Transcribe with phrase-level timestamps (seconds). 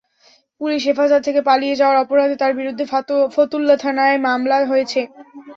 [0.61, 2.85] Police হেফাজত থেকে পালিয়ে যাওয়ার অপরাধে তাঁর বিরুদ্ধে
[3.35, 5.01] ফতুল্লা থানায় মামলা হয়েছে।